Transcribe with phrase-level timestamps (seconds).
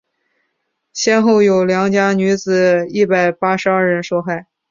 [0.93, 4.47] 先后有良家女子一百八十二人受害。